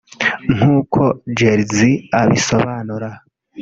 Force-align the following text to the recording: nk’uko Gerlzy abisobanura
nk’uko 0.55 1.01
Gerlzy 1.37 1.91
abisobanura 2.21 3.09